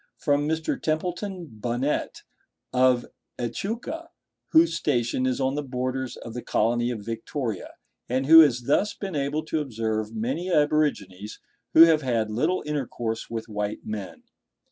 From 0.17 0.49
Mr. 0.49 0.81
Templeton 0.81 1.45
Bunnett, 1.45 2.23
of 2.73 3.05
Echuca, 3.37 4.09
whose 4.47 4.73
station 4.73 5.27
is 5.27 5.39
on 5.39 5.53
the 5.53 5.61
borders 5.61 6.17
of 6.17 6.33
the 6.33 6.41
colony 6.41 6.89
of 6.89 7.05
Victoria, 7.05 7.75
and 8.09 8.25
who 8.25 8.39
has 8.39 8.63
thus 8.63 8.95
been 8.95 9.15
able 9.15 9.43
to 9.45 9.59
observe 9.61 10.15
many 10.15 10.51
aborigines 10.51 11.39
who 11.75 11.81
have 11.83 12.01
had 12.01 12.31
little 12.31 12.63
intercourse 12.65 13.29
with 13.29 13.47
white 13.47 13.85
men. 13.85 14.23